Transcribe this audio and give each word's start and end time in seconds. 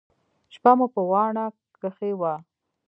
شپه 0.53 0.71
مو 0.77 0.85
په 0.93 1.01
واڼه 1.11 1.45
کښې 1.81 2.11
وه. 2.19 2.33